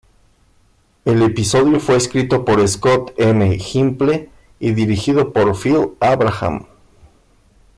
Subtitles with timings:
[1.05, 3.59] El episodio fue escrito por Scott M.
[3.59, 6.65] Gimple y dirigido por Phil Abraham.